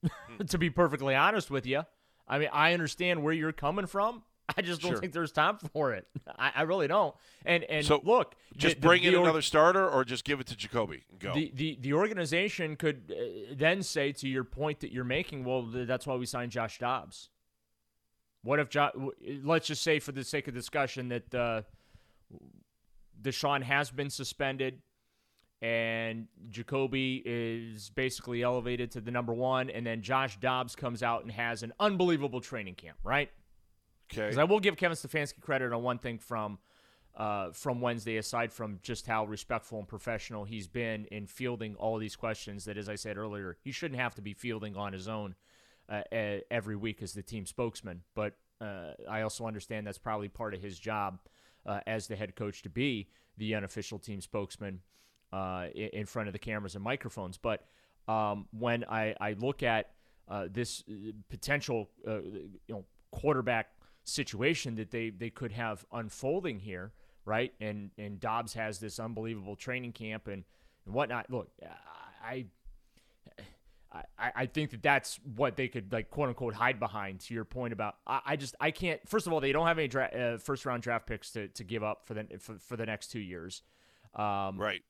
to 0.47 0.57
be 0.57 0.71
perfectly 0.71 1.13
honest 1.13 1.51
with 1.51 1.67
you, 1.67 1.83
I 2.27 2.39
mean, 2.39 2.49
I 2.51 2.73
understand 2.73 3.21
where 3.21 3.33
you're 3.33 3.51
coming 3.51 3.85
from. 3.85 4.23
I 4.57 4.61
just 4.61 4.81
don't 4.81 4.91
Sure. 4.91 4.99
think 4.99 5.13
there's 5.13 5.31
time 5.31 5.57
for 5.73 5.93
it. 5.93 6.07
I, 6.37 6.51
I 6.57 6.61
really 6.63 6.87
don't. 6.87 7.15
And 7.45 7.63
and 7.65 7.85
So, 7.85 8.01
look, 8.03 8.35
Just 8.57 8.75
the- 8.75 8.81
the- 8.81 8.87
bring 8.87 9.03
in 9.03 9.13
the 9.13 9.19
or- 9.19 9.23
another 9.23 9.41
starter, 9.41 9.87
or 9.89 10.03
just 10.05 10.23
give 10.25 10.39
it 10.39 10.47
to 10.47 10.55
Jacoby 10.55 11.03
and 11.09 11.19
go. 11.19 11.33
The, 11.33 11.51
the 11.55 11.77
the 11.81 11.93
organization 11.93 12.75
could 12.75 13.11
uh, 13.15 13.53
then 13.57 13.83
say 13.83 14.11
to 14.13 14.27
your 14.27 14.43
point 14.43 14.79
that 14.81 14.91
you're 14.91 15.03
making, 15.03 15.43
well, 15.43 15.63
that's 15.63 16.05
why 16.07 16.15
we 16.15 16.25
signed 16.25 16.51
Josh 16.51 16.79
Dobbs. 16.79 17.29
What 18.43 18.59
if 18.59 18.69
jo- 18.69 19.11
let's 19.43 19.67
just 19.67 19.83
say 19.83 19.99
for 19.99 20.11
the 20.11 20.23
sake 20.23 20.47
of 20.47 20.53
discussion 20.55 21.09
that 21.09 21.35
uh, 21.35 21.61
Deshaun 23.21 23.61
has 23.63 23.91
been 23.91 24.09
suspended 24.09 24.81
and 25.61 26.27
Jacoby 26.49 27.21
is 27.23 27.91
basically 27.91 28.41
elevated 28.41 28.89
to 28.93 29.01
the 29.01 29.11
number 29.11 29.31
one, 29.31 29.69
and 29.69 29.85
then 29.85 30.01
Josh 30.01 30.39
Dobbs 30.39 30.75
comes 30.75 31.03
out 31.03 31.21
and 31.21 31.31
has 31.31 31.61
an 31.61 31.71
unbelievable 31.79 32.41
training 32.41 32.73
camp, 32.73 32.97
right? 33.03 33.29
Okay. 34.11 34.21
Because 34.23 34.37
I 34.37 34.43
will 34.43 34.59
give 34.59 34.77
Kevin 34.77 34.95
Stefanski 34.95 35.41
credit 35.41 35.73
on 35.73 35.83
one 35.83 35.97
thing 35.97 36.17
from 36.17 36.59
uh, 37.15 37.51
from 37.51 37.81
Wednesday, 37.81 38.17
aside 38.17 38.53
from 38.53 38.79
just 38.81 39.05
how 39.05 39.25
respectful 39.25 39.79
and 39.79 39.87
professional 39.87 40.45
he's 40.45 40.67
been 40.67 41.05
in 41.05 41.27
fielding 41.27 41.75
all 41.75 41.97
these 41.97 42.15
questions. 42.15 42.65
That, 42.65 42.77
as 42.77 42.87
I 42.87 42.95
said 42.95 43.17
earlier, 43.17 43.57
he 43.61 43.71
shouldn't 43.71 43.99
have 43.99 44.15
to 44.15 44.21
be 44.21 44.33
fielding 44.33 44.77
on 44.77 44.93
his 44.93 45.07
own 45.07 45.35
uh, 45.89 46.01
every 46.49 46.75
week 46.75 47.01
as 47.01 47.13
the 47.13 47.21
team 47.21 47.45
spokesman. 47.45 48.01
But 48.15 48.35
uh, 48.61 48.91
I 49.09 49.21
also 49.21 49.45
understand 49.45 49.85
that's 49.85 49.97
probably 49.97 50.29
part 50.29 50.53
of 50.53 50.61
his 50.61 50.79
job 50.79 51.19
uh, 51.65 51.81
as 51.85 52.07
the 52.07 52.15
head 52.15 52.35
coach 52.35 52.61
to 52.63 52.69
be 52.69 53.09
the 53.37 53.55
unofficial 53.55 53.99
team 53.99 54.21
spokesman 54.21 54.79
uh, 55.33 55.67
in 55.73 56.05
front 56.05 56.27
of 56.27 56.33
the 56.33 56.39
cameras 56.39 56.75
and 56.75 56.83
microphones. 56.83 57.37
But 57.37 57.65
um, 58.07 58.47
when 58.57 58.85
I, 58.85 59.15
I 59.19 59.33
look 59.33 59.63
at 59.63 59.91
uh, 60.27 60.47
this 60.49 60.83
potential 61.29 61.89
you 62.05 62.51
know 62.69 62.85
quarterback 63.11 63.67
situation 64.03 64.75
that 64.75 64.91
they, 64.91 65.09
they 65.09 65.29
could 65.29 65.51
have 65.51 65.85
unfolding 65.91 66.59
here, 66.59 66.91
right? 67.25 67.53
And 67.59 67.91
and 67.97 68.19
Dobbs 68.19 68.53
has 68.53 68.79
this 68.79 68.99
unbelievable 68.99 69.55
training 69.55 69.93
camp 69.93 70.27
and, 70.27 70.43
and 70.85 70.93
whatnot. 70.93 71.29
Look, 71.29 71.49
I 72.23 72.45
I, 73.93 74.31
I 74.35 74.45
think 74.45 74.71
that 74.71 74.81
that's 74.81 75.19
what 75.35 75.57
they 75.57 75.67
could 75.67 75.91
like 75.91 76.09
quote 76.09 76.29
unquote 76.29 76.53
hide 76.53 76.79
behind. 76.79 77.19
To 77.21 77.33
your 77.33 77.43
point 77.43 77.73
about, 77.73 77.95
I, 78.07 78.21
I 78.25 78.35
just 78.35 78.55
I 78.59 78.71
can't. 78.71 79.01
First 79.07 79.27
of 79.27 79.33
all, 79.33 79.41
they 79.41 79.51
don't 79.51 79.67
have 79.67 79.77
any 79.77 79.87
dra- 79.87 80.05
uh, 80.05 80.37
first 80.37 80.65
round 80.65 80.83
draft 80.83 81.07
picks 81.07 81.31
to, 81.31 81.49
to 81.49 81.63
give 81.63 81.83
up 81.83 82.05
for 82.05 82.13
the 82.13 82.25
for, 82.39 82.57
for 82.59 82.77
the 82.77 82.85
next 82.85 83.11
two 83.11 83.19
years. 83.19 83.63
Um, 84.15 84.57
right. 84.57 84.81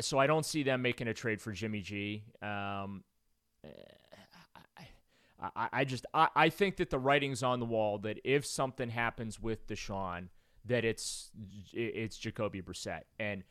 so 0.00 0.18
I 0.18 0.26
don't 0.26 0.44
see 0.44 0.62
them 0.62 0.82
making 0.82 1.08
a 1.08 1.14
trade 1.14 1.40
for 1.40 1.52
Jimmy 1.52 1.80
G. 1.80 2.24
Um, 2.42 3.04
I, 5.40 5.68
I 5.72 5.84
just 5.84 6.06
I, 6.12 6.28
I 6.34 6.48
think 6.48 6.76
that 6.76 6.90
the 6.90 6.98
writing's 6.98 7.42
on 7.42 7.60
the 7.60 7.66
wall 7.66 7.98
that 7.98 8.20
if 8.24 8.44
something 8.46 8.90
happens 8.90 9.40
with 9.40 9.66
Deshaun, 9.66 10.28
that 10.64 10.84
it's 10.84 11.30
it's 11.72 12.18
Jacoby 12.18 12.62
Brissett. 12.62 13.02
And 13.18 13.44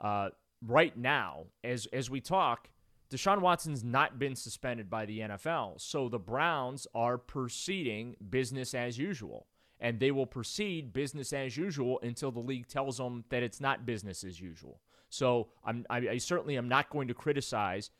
uh, 0.00 0.30
right 0.64 0.96
now, 0.96 1.44
as 1.62 1.86
as 1.92 2.10
we 2.10 2.20
talk, 2.20 2.68
Deshaun 3.10 3.40
Watson's 3.40 3.84
not 3.84 4.18
been 4.18 4.34
suspended 4.34 4.90
by 4.90 5.06
the 5.06 5.20
NFL. 5.20 5.80
So 5.80 6.08
the 6.08 6.18
Browns 6.18 6.86
are 6.94 7.18
proceeding 7.18 8.16
business 8.30 8.74
as 8.74 8.98
usual. 8.98 9.46
And 9.78 10.00
they 10.00 10.10
will 10.10 10.26
proceed 10.26 10.94
business 10.94 11.34
as 11.34 11.56
usual 11.56 12.00
until 12.02 12.30
the 12.30 12.40
league 12.40 12.66
tells 12.66 12.96
them 12.96 13.24
that 13.28 13.42
it's 13.42 13.60
not 13.60 13.84
business 13.84 14.24
as 14.24 14.40
usual. 14.40 14.80
So 15.10 15.48
I'm, 15.64 15.84
I, 15.90 15.96
I 15.98 16.18
certainly 16.18 16.56
am 16.56 16.66
not 16.66 16.88
going 16.88 17.08
to 17.08 17.14
criticize 17.14 17.90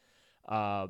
uh, 0.49 0.87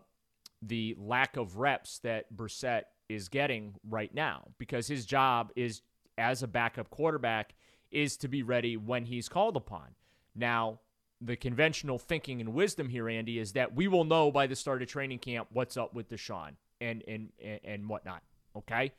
the 0.62 0.96
lack 0.98 1.36
of 1.36 1.56
reps 1.56 1.98
that 2.00 2.34
Brissett 2.34 2.82
is 3.08 3.28
getting 3.28 3.74
right 3.88 4.12
now 4.14 4.48
because 4.58 4.88
his 4.88 5.06
job 5.06 5.52
is 5.54 5.82
as 6.18 6.42
a 6.42 6.48
backup 6.48 6.90
quarterback 6.90 7.54
is 7.90 8.16
to 8.18 8.28
be 8.28 8.42
ready 8.42 8.76
when 8.76 9.04
he's 9.04 9.28
called 9.28 9.56
upon. 9.56 9.94
Now, 10.34 10.80
the 11.20 11.36
conventional 11.36 11.98
thinking 11.98 12.40
and 12.40 12.52
wisdom 12.52 12.88
here, 12.88 13.08
Andy, 13.08 13.38
is 13.38 13.52
that 13.52 13.74
we 13.74 13.88
will 13.88 14.04
know 14.04 14.30
by 14.30 14.46
the 14.46 14.56
start 14.56 14.82
of 14.82 14.88
training 14.88 15.18
camp 15.18 15.48
what's 15.52 15.76
up 15.76 15.94
with 15.94 16.08
Deshaun 16.08 16.56
and 16.80 17.02
and 17.08 17.30
and 17.64 17.88
whatnot. 17.88 18.22
Okay, 18.54 18.92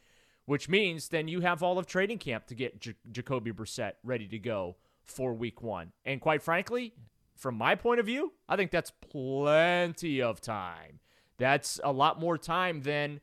which 0.45 0.67
means 0.67 1.09
then 1.09 1.27
you 1.27 1.41
have 1.41 1.61
all 1.61 1.77
of 1.77 1.85
training 1.85 2.17
camp 2.17 2.47
to 2.47 2.55
get 2.55 2.79
J- 2.79 2.95
Jacoby 3.11 3.51
Brissett 3.51 3.93
ready 4.03 4.27
to 4.27 4.39
go 4.39 4.77
for 5.03 5.33
Week 5.33 5.61
One. 5.61 5.91
And 6.05 6.19
quite 6.19 6.41
frankly, 6.41 6.93
from 7.35 7.55
my 7.55 7.75
point 7.75 7.99
of 7.99 8.05
view, 8.05 8.33
I 8.49 8.55
think 8.55 8.71
that's 8.71 8.91
plenty 8.91 10.21
of 10.21 10.41
time. 10.41 10.99
That's 11.37 11.79
a 11.83 11.91
lot 11.91 12.19
more 12.19 12.37
time 12.37 12.81
than. 12.81 13.19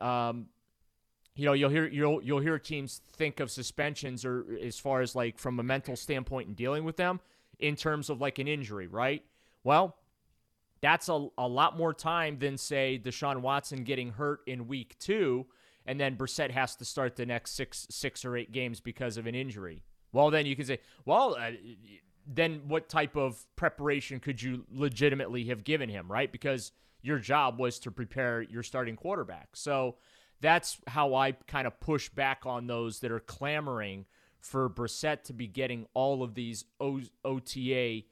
Um, 0.00 0.46
you 1.34 1.44
know, 1.44 1.52
you'll 1.52 1.70
hear 1.70 1.86
you'll 1.86 2.20
you'll 2.22 2.40
hear 2.40 2.58
teams 2.58 3.00
think 3.12 3.38
of 3.38 3.48
suspensions 3.48 4.24
or 4.24 4.44
as 4.60 4.78
far 4.78 5.02
as 5.02 5.14
like 5.14 5.38
from 5.38 5.60
a 5.60 5.62
mental 5.62 5.94
standpoint 5.94 6.48
and 6.48 6.56
dealing 6.56 6.82
with 6.82 6.96
them 6.96 7.20
in 7.60 7.76
terms 7.76 8.10
of 8.10 8.20
like 8.20 8.40
an 8.40 8.48
injury, 8.48 8.88
right? 8.88 9.22
Well, 9.62 9.96
that's 10.80 11.08
a, 11.08 11.28
a 11.36 11.48
lot 11.48 11.76
more 11.76 11.92
time 11.92 12.38
than, 12.38 12.56
say, 12.56 13.00
Deshaun 13.02 13.40
Watson 13.40 13.84
getting 13.84 14.10
hurt 14.10 14.40
in 14.46 14.68
week 14.68 14.96
two, 14.98 15.46
and 15.86 15.98
then 15.98 16.16
Brissett 16.16 16.50
has 16.50 16.76
to 16.76 16.84
start 16.84 17.16
the 17.16 17.26
next 17.26 17.52
six, 17.52 17.86
six 17.90 18.24
or 18.24 18.36
eight 18.36 18.52
games 18.52 18.80
because 18.80 19.16
of 19.16 19.26
an 19.26 19.34
injury. 19.34 19.82
Well, 20.12 20.30
then 20.30 20.46
you 20.46 20.56
can 20.56 20.64
say, 20.64 20.78
well, 21.04 21.36
uh, 21.38 21.50
then 22.28 22.62
what 22.68 22.88
type 22.88 23.16
of 23.16 23.44
preparation 23.56 24.20
could 24.20 24.42
you 24.42 24.64
legitimately 24.70 25.44
have 25.44 25.64
given 25.64 25.88
him, 25.88 26.10
right? 26.12 26.30
Because 26.30 26.72
your 27.00 27.18
job 27.18 27.58
was 27.58 27.78
to 27.80 27.90
prepare 27.90 28.42
your 28.42 28.62
starting 28.62 28.96
quarterback. 28.96 29.48
So 29.54 29.96
that's 30.40 30.78
how 30.86 31.14
I 31.14 31.32
kind 31.32 31.66
of 31.66 31.80
push 31.80 32.10
back 32.10 32.44
on 32.44 32.66
those 32.66 33.00
that 33.00 33.10
are 33.10 33.20
clamoring 33.20 34.04
for 34.40 34.68
Brissett 34.68 35.24
to 35.24 35.32
be 35.32 35.46
getting 35.46 35.86
all 35.94 36.22
of 36.22 36.34
these 36.34 36.64
o- 36.80 37.00
OTA 37.24 38.02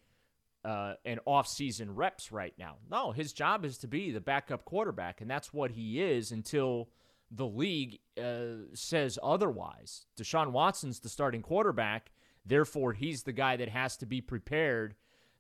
uh, 0.64 0.94
and 1.04 1.20
off-season 1.26 1.94
reps 1.94 2.32
right 2.32 2.54
now. 2.58 2.76
No, 2.90 3.12
his 3.12 3.32
job 3.32 3.64
is 3.64 3.78
to 3.78 3.86
be 3.86 4.10
the 4.10 4.20
backup 4.20 4.64
quarterback, 4.64 5.20
and 5.20 5.30
that's 5.30 5.52
what 5.52 5.72
he 5.72 6.02
is 6.02 6.32
until 6.32 6.88
the 7.30 7.46
league 7.46 8.00
uh, 8.20 8.64
says 8.74 9.18
otherwise. 9.22 10.06
Deshaun 10.18 10.50
Watson's 10.50 11.00
the 11.00 11.08
starting 11.08 11.42
quarterback, 11.42 12.10
therefore 12.46 12.92
he's 12.92 13.22
the 13.24 13.32
guy 13.32 13.56
that 13.56 13.68
has 13.68 13.96
to 13.98 14.06
be 14.06 14.20
prepared 14.20 14.94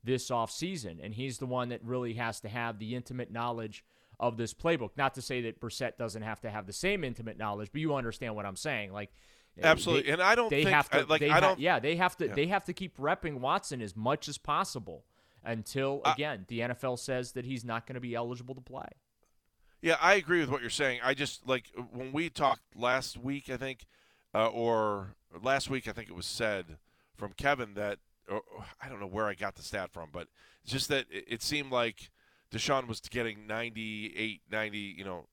this 0.04 0.30
offseason, 0.30 0.98
and 1.02 1.14
he's 1.14 1.38
the 1.38 1.46
one 1.46 1.70
that 1.70 1.84
really 1.84 2.14
has 2.14 2.40
to 2.40 2.48
have 2.48 2.78
the 2.78 2.94
intimate 2.94 3.30
knowledge 3.30 3.84
of 4.18 4.36
this 4.36 4.54
playbook. 4.54 4.90
Not 4.96 5.14
to 5.14 5.22
say 5.22 5.42
that 5.42 5.60
Brissett 5.60 5.96
doesn't 5.98 6.22
have 6.22 6.40
to 6.42 6.50
have 6.50 6.66
the 6.66 6.72
same 6.72 7.04
intimate 7.04 7.38
knowledge, 7.38 7.70
but 7.72 7.80
you 7.80 7.94
understand 7.94 8.34
what 8.34 8.46
I'm 8.46 8.56
saying. 8.56 8.92
Like– 8.92 9.10
Absolutely, 9.62 10.04
they, 10.04 10.12
and 10.12 10.22
I 10.22 10.34
don't 10.34 10.50
they 10.50 10.64
think 10.64 10.74
have 10.74 10.90
to, 10.90 11.04
like 11.06 11.22
I 11.22 11.40
don't. 11.40 11.50
Ha- 11.50 11.56
yeah, 11.58 11.78
they 11.78 11.96
have 11.96 12.16
to. 12.18 12.26
Yeah. 12.26 12.34
They 12.34 12.46
have 12.48 12.64
to 12.64 12.72
keep 12.72 12.98
repping 12.98 13.40
Watson 13.40 13.80
as 13.80 13.96
much 13.96 14.28
as 14.28 14.38
possible 14.38 15.04
until 15.44 16.02
again 16.04 16.44
the 16.48 16.60
NFL 16.60 16.98
says 16.98 17.32
that 17.32 17.44
he's 17.44 17.64
not 17.64 17.86
going 17.86 17.94
to 17.94 18.00
be 18.00 18.14
eligible 18.14 18.54
to 18.54 18.60
play. 18.60 18.88
Yeah, 19.80 19.96
I 20.00 20.14
agree 20.14 20.40
with 20.40 20.50
what 20.50 20.60
you're 20.60 20.70
saying. 20.70 21.00
I 21.02 21.14
just 21.14 21.46
like 21.48 21.70
when 21.90 22.12
we 22.12 22.28
talked 22.28 22.62
last 22.74 23.16
week, 23.16 23.48
I 23.48 23.56
think, 23.56 23.86
uh, 24.34 24.48
or 24.48 25.14
last 25.42 25.70
week, 25.70 25.88
I 25.88 25.92
think 25.92 26.08
it 26.08 26.14
was 26.14 26.26
said 26.26 26.76
from 27.16 27.32
Kevin 27.32 27.74
that 27.74 27.98
I 28.28 28.88
don't 28.88 29.00
know 29.00 29.06
where 29.06 29.26
I 29.26 29.34
got 29.34 29.54
the 29.54 29.62
stat 29.62 29.90
from, 29.92 30.08
but 30.12 30.28
just 30.64 30.88
that 30.88 31.06
it, 31.10 31.42
seemed 31.42 31.70
like 31.70 32.10
Deshaun 32.50 32.88
was 32.88 33.00
getting 33.00 33.46
98, 33.46 34.40
90, 34.50 34.78
you 34.78 35.04
know, 35.04 35.26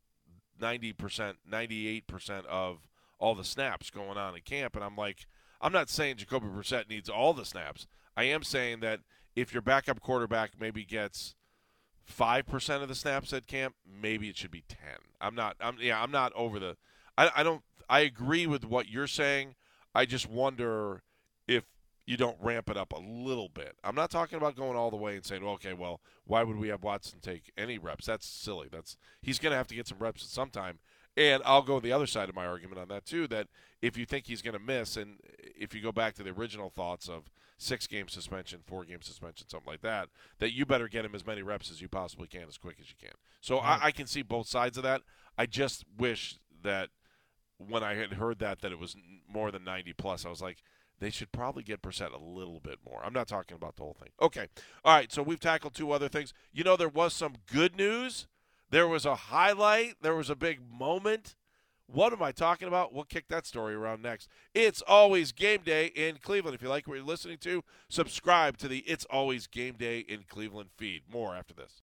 90 0.61 0.93
percent, 0.93 1.37
98 1.49 2.07
percent 2.07 2.45
of 2.45 2.87
all 3.19 3.35
the 3.35 3.43
snaps 3.43 3.89
going 3.89 4.17
on 4.17 4.35
in 4.35 4.41
camp. 4.41 4.75
And 4.75 4.83
I'm 4.83 4.95
like, 4.95 5.25
I'm 5.59 5.71
not 5.71 5.89
saying 5.89 6.17
Jacoby 6.17 6.47
Brissett 6.47 6.89
needs 6.89 7.09
all 7.09 7.33
the 7.33 7.45
snaps. 7.45 7.87
I 8.15 8.25
am 8.25 8.43
saying 8.43 8.81
that 8.81 8.99
if 9.35 9.53
your 9.53 9.61
backup 9.61 9.99
quarterback 9.99 10.51
maybe 10.59 10.85
gets 10.85 11.35
five 12.03 12.45
percent 12.45 12.83
of 12.83 12.89
the 12.89 12.95
snaps 12.95 13.33
at 13.33 13.47
camp, 13.47 13.75
maybe 13.85 14.29
it 14.29 14.37
should 14.37 14.51
be 14.51 14.63
ten. 14.67 14.99
I'm 15.19 15.35
not. 15.35 15.55
I'm 15.59 15.77
yeah. 15.79 16.01
I'm 16.01 16.11
not 16.11 16.31
over 16.33 16.59
the. 16.59 16.77
I, 17.17 17.31
I 17.37 17.43
don't. 17.43 17.63
I 17.89 18.01
agree 18.01 18.45
with 18.45 18.65
what 18.65 18.87
you're 18.87 19.07
saying. 19.07 19.55
I 19.95 20.05
just 20.05 20.29
wonder 20.29 21.01
if 21.47 21.63
you 22.05 22.17
don't 22.17 22.37
ramp 22.41 22.69
it 22.69 22.77
up 22.77 22.91
a 22.91 22.99
little 22.99 23.49
bit. 23.49 23.75
I'm 23.83 23.95
not 23.95 24.11
talking 24.11 24.37
about 24.37 24.55
going 24.55 24.75
all 24.75 24.91
the 24.91 24.97
way 24.97 25.15
and 25.15 25.25
saying, 25.25 25.43
okay, 25.43 25.73
well, 25.73 26.01
why 26.25 26.43
would 26.43 26.57
we 26.57 26.67
have 26.67 26.83
Watson 26.83 27.19
take 27.21 27.51
any 27.57 27.77
reps? 27.77 28.05
That's 28.05 28.25
silly. 28.25 28.67
That's 28.71 28.97
he's 29.21 29.39
going 29.39 29.51
to 29.51 29.57
have 29.57 29.67
to 29.67 29.75
get 29.75 29.87
some 29.87 29.99
reps 29.99 30.23
at 30.23 30.29
some 30.29 30.49
time. 30.49 30.79
And 31.15 31.43
I'll 31.45 31.61
go 31.61 31.79
the 31.79 31.91
other 31.91 32.07
side 32.07 32.27
of 32.27 32.35
my 32.35 32.45
argument 32.45 32.81
on 32.81 32.87
that 32.89 33.05
too. 33.05 33.27
That 33.27 33.47
if 33.81 33.97
you 33.97 34.05
think 34.05 34.25
he's 34.25 34.41
going 34.41 34.57
to 34.57 34.59
miss, 34.59 34.97
and 34.97 35.19
if 35.55 35.73
you 35.73 35.81
go 35.81 35.91
back 35.91 36.15
to 36.15 36.23
the 36.23 36.31
original 36.31 36.69
thoughts 36.69 37.07
of 37.07 37.29
six 37.57 37.87
game 37.87 38.07
suspension, 38.07 38.61
four 38.65 38.83
game 38.83 39.01
suspension, 39.01 39.47
something 39.47 39.71
like 39.71 39.81
that, 39.81 40.09
that 40.39 40.53
you 40.53 40.65
better 40.65 40.87
get 40.87 41.05
him 41.05 41.15
as 41.15 41.25
many 41.25 41.43
reps 41.43 41.69
as 41.71 41.81
you 41.81 41.87
possibly 41.87 42.27
can, 42.27 42.47
as 42.47 42.57
quick 42.57 42.77
as 42.81 42.89
you 42.89 42.95
can. 42.99 43.15
So 43.41 43.57
right. 43.57 43.79
I, 43.81 43.87
I 43.87 43.91
can 43.91 44.07
see 44.07 44.23
both 44.23 44.47
sides 44.47 44.75
of 44.75 44.83
that. 44.83 45.01
I 45.37 45.45
just 45.45 45.85
wish 45.97 46.37
that 46.63 46.89
when 47.57 47.83
I 47.83 47.93
had 47.95 48.13
heard 48.13 48.39
that 48.39 48.61
that 48.61 48.71
it 48.71 48.79
was 48.79 48.95
more 49.31 49.51
than 49.51 49.63
90 49.63 49.93
plus, 49.93 50.25
I 50.25 50.29
was 50.29 50.41
like, 50.41 50.63
they 51.03 51.09
should 51.09 51.31
probably 51.31 51.63
get 51.63 51.81
percent 51.81 52.13
a 52.13 52.17
little 52.17 52.59
bit 52.59 52.79
more. 52.85 53.01
I'm 53.03 53.13
not 53.13 53.27
talking 53.27 53.55
about 53.55 53.75
the 53.75 53.83
whole 53.83 53.97
thing. 53.99 54.09
Okay. 54.21 54.47
All 54.85 54.95
right. 54.95 55.11
So 55.11 55.21
we've 55.21 55.39
tackled 55.39 55.73
two 55.73 55.91
other 55.91 56.07
things. 56.07 56.33
You 56.53 56.63
know, 56.63 56.77
there 56.77 56.89
was 56.89 57.13
some 57.13 57.35
good 57.51 57.75
news 57.75 58.27
there 58.73 58.87
was 58.87 59.05
a 59.05 59.13
highlight, 59.13 59.97
there 60.01 60.15
was 60.15 60.31
a 60.31 60.35
big 60.35 60.59
moment. 60.67 61.35
What 61.85 62.11
am 62.11 62.23
I 62.23 62.31
talking 62.31 62.67
about? 62.67 62.91
We'll 62.91 63.03
kick 63.03 63.27
that 63.27 63.45
story 63.45 63.75
around 63.75 64.01
next. 64.01 64.27
It's 64.55 64.81
always 64.87 65.31
game 65.31 65.61
day 65.63 65.87
in 65.87 66.17
Cleveland. 66.17 66.55
If 66.55 66.63
you 66.63 66.69
like 66.69 66.87
what 66.87 66.95
you're 66.95 67.05
listening 67.05 67.37
to, 67.41 67.63
subscribe 67.87 68.57
to 68.57 68.67
the 68.67 68.79
It's 68.79 69.05
Always 69.11 69.45
Game 69.45 69.75
Day 69.75 69.99
in 69.99 70.23
Cleveland 70.27 70.69
feed. 70.75 71.03
More 71.07 71.35
after 71.35 71.53
this. 71.53 71.81